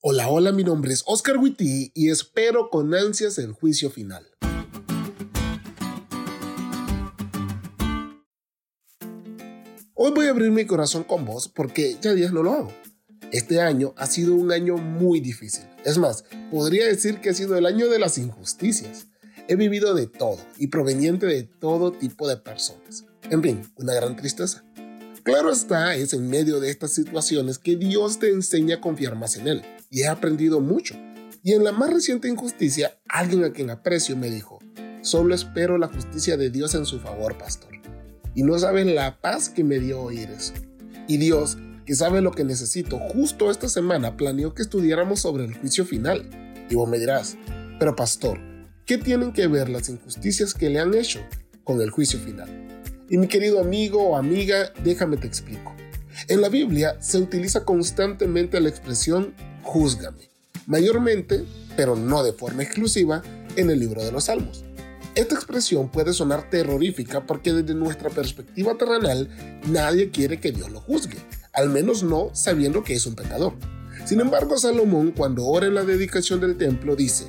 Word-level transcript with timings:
Hola, 0.00 0.28
hola, 0.28 0.52
mi 0.52 0.62
nombre 0.62 0.92
es 0.92 1.02
Oscar 1.06 1.38
Witty 1.38 1.90
y 1.92 2.10
espero 2.10 2.70
con 2.70 2.94
ansias 2.94 3.36
el 3.38 3.50
juicio 3.50 3.90
final. 3.90 4.24
Hoy 9.94 10.12
voy 10.12 10.26
a 10.26 10.30
abrir 10.30 10.52
mi 10.52 10.66
corazón 10.66 11.02
con 11.02 11.24
vos 11.24 11.48
porque 11.48 11.96
ya 12.00 12.14
días 12.14 12.32
no 12.32 12.44
lo 12.44 12.52
hago. 12.52 12.72
Este 13.32 13.60
año 13.60 13.92
ha 13.96 14.06
sido 14.06 14.36
un 14.36 14.52
año 14.52 14.76
muy 14.76 15.18
difícil. 15.18 15.64
Es 15.84 15.98
más, 15.98 16.24
podría 16.52 16.86
decir 16.86 17.20
que 17.20 17.30
ha 17.30 17.34
sido 17.34 17.56
el 17.56 17.66
año 17.66 17.88
de 17.88 17.98
las 17.98 18.18
injusticias. 18.18 19.08
He 19.48 19.56
vivido 19.56 19.94
de 19.94 20.06
todo 20.06 20.38
y 20.58 20.68
proveniente 20.68 21.26
de 21.26 21.42
todo 21.42 21.90
tipo 21.90 22.28
de 22.28 22.36
personas. 22.36 23.04
En 23.30 23.42
fin, 23.42 23.68
una 23.74 23.94
gran 23.94 24.14
tristeza. 24.14 24.62
Claro 25.28 25.52
está, 25.52 25.94
es 25.94 26.14
en 26.14 26.30
medio 26.30 26.58
de 26.58 26.70
estas 26.70 26.92
situaciones 26.92 27.58
que 27.58 27.76
Dios 27.76 28.18
te 28.18 28.30
enseña 28.30 28.76
a 28.76 28.80
confiar 28.80 29.14
más 29.14 29.36
en 29.36 29.46
Él 29.46 29.62
y 29.90 30.00
he 30.00 30.08
aprendido 30.08 30.62
mucho. 30.62 30.94
Y 31.42 31.52
en 31.52 31.64
la 31.64 31.72
más 31.72 31.92
reciente 31.92 32.28
injusticia, 32.28 32.98
alguien 33.10 33.44
a 33.44 33.52
quien 33.52 33.68
aprecio 33.68 34.16
me 34.16 34.30
dijo, 34.30 34.58
solo 35.02 35.34
espero 35.34 35.76
la 35.76 35.88
justicia 35.88 36.38
de 36.38 36.48
Dios 36.48 36.74
en 36.74 36.86
su 36.86 36.98
favor, 36.98 37.36
pastor. 37.36 37.74
Y 38.34 38.42
no 38.42 38.58
saben 38.58 38.94
la 38.94 39.20
paz 39.20 39.50
que 39.50 39.64
me 39.64 39.78
dio 39.78 40.00
oír 40.00 40.30
eso. 40.30 40.54
Y 41.06 41.18
Dios, 41.18 41.58
que 41.84 41.94
sabe 41.94 42.22
lo 42.22 42.30
que 42.30 42.44
necesito, 42.44 42.98
justo 42.98 43.50
esta 43.50 43.68
semana 43.68 44.16
planeó 44.16 44.54
que 44.54 44.62
estudiáramos 44.62 45.20
sobre 45.20 45.44
el 45.44 45.52
juicio 45.52 45.84
final. 45.84 46.30
Y 46.70 46.74
vos 46.74 46.88
me 46.88 46.98
dirás, 46.98 47.36
pero 47.78 47.94
pastor, 47.94 48.40
¿qué 48.86 48.96
tienen 48.96 49.34
que 49.34 49.46
ver 49.46 49.68
las 49.68 49.90
injusticias 49.90 50.54
que 50.54 50.70
le 50.70 50.80
han 50.80 50.94
hecho 50.94 51.20
con 51.64 51.82
el 51.82 51.90
juicio 51.90 52.18
final? 52.18 52.77
Y 53.08 53.18
mi 53.18 53.26
querido 53.26 53.60
amigo 53.60 54.02
o 54.02 54.16
amiga, 54.16 54.72
déjame 54.84 55.16
te 55.16 55.26
explico. 55.26 55.74
En 56.28 56.40
la 56.40 56.48
Biblia 56.48 56.96
se 57.00 57.18
utiliza 57.18 57.64
constantemente 57.64 58.60
la 58.60 58.68
expresión 58.68 59.34
júzgame, 59.62 60.28
mayormente, 60.66 61.44
pero 61.76 61.96
no 61.96 62.22
de 62.22 62.32
forma 62.32 62.62
exclusiva, 62.62 63.22
en 63.56 63.70
el 63.70 63.80
libro 63.80 64.04
de 64.04 64.12
los 64.12 64.24
Salmos. 64.24 64.64
Esta 65.14 65.34
expresión 65.34 65.90
puede 65.90 66.12
sonar 66.12 66.48
terrorífica 66.48 67.26
porque 67.26 67.52
desde 67.52 67.74
nuestra 67.74 68.08
perspectiva 68.08 68.76
terrenal 68.76 69.28
nadie 69.66 70.10
quiere 70.10 70.38
que 70.38 70.52
Dios 70.52 70.70
lo 70.70 70.80
juzgue, 70.80 71.18
al 71.52 71.70
menos 71.70 72.02
no 72.02 72.30
sabiendo 72.34 72.84
que 72.84 72.94
es 72.94 73.06
un 73.06 73.16
pecador. 73.16 73.54
Sin 74.04 74.20
embargo, 74.20 74.56
Salomón 74.58 75.12
cuando 75.12 75.44
ora 75.46 75.66
en 75.66 75.74
la 75.74 75.84
dedicación 75.84 76.40
del 76.40 76.56
templo 76.56 76.94
dice, 76.94 77.24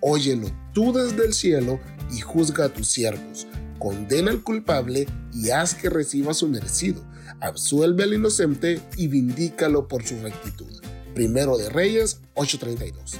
Óyelo 0.00 0.50
tú 0.72 0.92
desde 0.92 1.24
el 1.24 1.32
cielo 1.32 1.80
y 2.10 2.20
juzga 2.20 2.66
a 2.66 2.68
tus 2.68 2.88
siervos, 2.88 3.46
condena 3.80 4.30
al 4.30 4.44
culpable 4.44 5.08
y 5.34 5.50
haz 5.50 5.74
que 5.74 5.90
reciba 5.90 6.34
su 6.34 6.46
merecido, 6.46 7.02
absuelve 7.40 8.04
al 8.04 8.14
inocente 8.14 8.80
y 8.96 9.08
vindícalo 9.08 9.88
por 9.88 10.04
su 10.04 10.20
rectitud. 10.20 10.80
Primero 11.14 11.58
de 11.58 11.68
Reyes 11.70 12.20
8:32. 12.34 13.18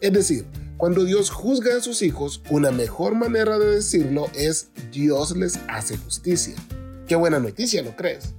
Es 0.00 0.12
decir, 0.12 0.46
cuando 0.76 1.04
Dios 1.04 1.30
juzga 1.30 1.76
a 1.76 1.80
sus 1.80 2.02
hijos, 2.02 2.42
una 2.50 2.70
mejor 2.70 3.14
manera 3.14 3.58
de 3.58 3.76
decirlo 3.76 4.28
es 4.34 4.68
Dios 4.92 5.36
les 5.36 5.58
hace 5.68 5.96
justicia. 5.96 6.54
Qué 7.08 7.16
buena 7.16 7.40
noticia, 7.40 7.82
¿no 7.82 7.96
crees? 7.96 8.34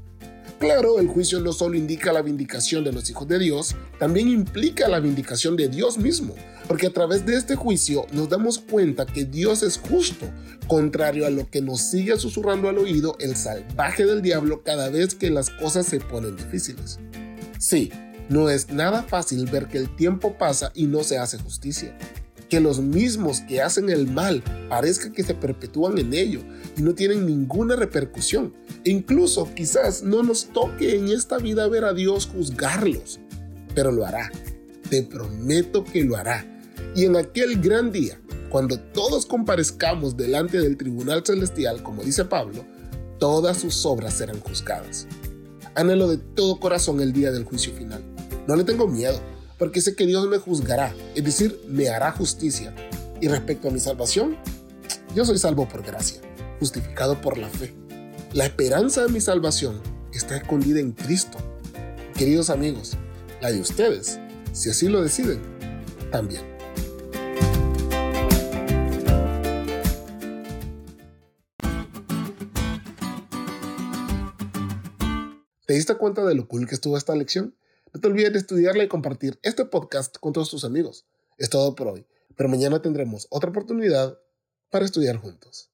Claro, 0.59 0.99
el 0.99 1.07
juicio 1.07 1.41
no 1.41 1.51
solo 1.51 1.75
indica 1.75 2.13
la 2.13 2.21
vindicación 2.21 2.85
de 2.85 2.93
los 2.93 3.09
hijos 3.09 3.27
de 3.27 3.39
Dios, 3.39 3.75
también 3.99 4.29
implica 4.29 4.87
la 4.87 5.01
vindicación 5.01 5.57
de 5.57 5.67
Dios 5.67 5.97
mismo, 5.97 6.33
porque 6.67 6.87
a 6.87 6.93
través 6.93 7.25
de 7.25 7.35
este 7.35 7.55
juicio 7.55 8.05
nos 8.13 8.29
damos 8.29 8.59
cuenta 8.59 9.05
que 9.05 9.25
Dios 9.25 9.63
es 9.63 9.77
justo, 9.77 10.25
contrario 10.67 11.25
a 11.25 11.29
lo 11.29 11.49
que 11.49 11.61
nos 11.61 11.81
sigue 11.81 12.17
susurrando 12.17 12.69
al 12.69 12.77
oído 12.77 13.17
el 13.19 13.35
salvaje 13.35 14.05
del 14.05 14.21
diablo 14.21 14.63
cada 14.63 14.89
vez 14.89 15.13
que 15.13 15.29
las 15.29 15.49
cosas 15.49 15.87
se 15.87 15.99
ponen 15.99 16.37
difíciles. 16.37 16.99
Sí, 17.59 17.91
no 18.29 18.49
es 18.49 18.69
nada 18.69 19.03
fácil 19.03 19.45
ver 19.47 19.67
que 19.67 19.77
el 19.77 19.93
tiempo 19.95 20.37
pasa 20.37 20.71
y 20.73 20.87
no 20.87 21.03
se 21.03 21.17
hace 21.17 21.37
justicia. 21.37 21.97
Que 22.49 22.59
los 22.59 22.79
mismos 22.79 23.41
que 23.41 23.61
hacen 23.61 23.89
el 23.89 24.07
mal 24.07 24.43
parezca 24.69 25.11
que 25.11 25.23
se 25.23 25.33
perpetúan 25.33 25.97
en 25.97 26.13
ello 26.13 26.41
y 26.77 26.81
no 26.81 26.93
tienen 26.93 27.25
ninguna 27.25 27.75
repercusión. 27.75 28.53
E 28.83 28.91
incluso 28.91 29.49
quizás 29.55 30.03
no 30.03 30.23
nos 30.23 30.45
toque 30.47 30.95
en 30.95 31.09
esta 31.09 31.37
vida 31.37 31.67
ver 31.67 31.85
a 31.85 31.93
Dios 31.93 32.27
juzgarlos, 32.27 33.19
pero 33.73 33.91
lo 33.91 34.05
hará. 34.05 34.31
Te 34.89 35.01
prometo 35.03 35.83
que 35.83 36.03
lo 36.03 36.15
hará. 36.15 36.45
Y 36.95 37.05
en 37.05 37.15
aquel 37.15 37.59
gran 37.59 37.91
día, 37.91 38.19
cuando 38.49 38.79
todos 38.79 39.25
comparezcamos 39.25 40.15
delante 40.15 40.59
del 40.59 40.77
tribunal 40.77 41.23
celestial, 41.25 41.81
como 41.81 42.03
dice 42.03 42.25
Pablo, 42.25 42.63
todas 43.19 43.57
sus 43.57 43.85
obras 43.85 44.13
serán 44.13 44.39
juzgadas. 44.39 45.07
Anhelo 45.73 46.07
de 46.07 46.17
todo 46.17 46.59
corazón 46.59 47.01
el 47.01 47.11
día 47.11 47.31
del 47.31 47.43
juicio 47.43 47.73
final 47.73 48.03
no 48.47 48.55
le 48.55 48.63
tengo 48.63 48.87
miedo, 48.87 49.19
porque 49.57 49.81
sé 49.81 49.95
que 49.95 50.05
Dios 50.05 50.27
me 50.27 50.37
juzgará, 50.37 50.93
es 51.15 51.23
decir, 51.23 51.61
me 51.67 51.89
hará 51.89 52.11
justicia. 52.11 52.73
Y 53.21 53.27
respecto 53.27 53.69
a 53.69 53.71
mi 53.71 53.79
salvación, 53.79 54.37
yo 55.15 55.25
soy 55.25 55.37
salvo 55.37 55.67
por 55.67 55.83
gracia, 55.83 56.19
justificado 56.59 57.21
por 57.21 57.37
la 57.37 57.49
fe. 57.49 57.73
La 58.33 58.45
esperanza 58.45 59.03
de 59.05 59.11
mi 59.11 59.21
salvación 59.21 59.81
está 60.13 60.35
escondida 60.35 60.79
en 60.79 60.91
Cristo. 60.91 61.37
Queridos 62.15 62.49
amigos, 62.49 62.97
la 63.41 63.51
de 63.51 63.61
ustedes, 63.61 64.19
si 64.51 64.69
así 64.69 64.89
lo 64.89 65.01
deciden, 65.01 65.41
también. 66.11 66.43
¿Te 75.65 75.73
diste 75.73 75.95
cuenta 75.95 76.23
de 76.23 76.35
lo 76.35 76.47
cool 76.47 76.67
que 76.67 76.75
estuvo 76.75 76.95
esta 76.95 77.15
lección? 77.15 77.55
No 77.95 78.01
te 78.01 78.09
olvides 78.09 78.33
de 78.33 78.39
estudiarla 78.39 78.83
y 78.83 78.89
compartir 78.89 79.39
este 79.41 79.63
podcast 79.63 80.17
con 80.17 80.33
todos 80.33 80.49
tus 80.49 80.65
amigos. 80.65 81.05
Es 81.37 81.49
todo 81.49 81.75
por 81.75 81.87
hoy, 81.87 82.05
pero 82.35 82.49
mañana 82.49 82.81
tendremos 82.81 83.25
otra 83.29 83.51
oportunidad 83.51 84.19
para 84.69 84.83
estudiar 84.83 85.15
juntos. 85.15 85.71